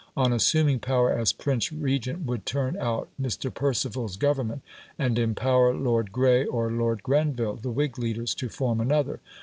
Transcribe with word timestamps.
on 0.17 0.33
assuming 0.33 0.79
power 0.79 1.11
as 1.13 1.31
Prince 1.31 1.71
Regent, 1.71 2.25
would 2.25 2.43
turn 2.43 2.75
out 2.77 3.09
Mr. 3.21 3.53
Perceval's 3.53 4.17
Government 4.17 4.63
and 4.97 5.19
empower 5.19 5.75
Lord 5.75 6.11
Grey 6.11 6.43
or 6.43 6.71
Lord 6.71 7.03
Grenville, 7.03 7.57
the 7.57 7.69
Whig 7.69 7.99
leaders, 7.99 8.33
to 8.33 8.49
form 8.49 8.81
another. 8.81 9.19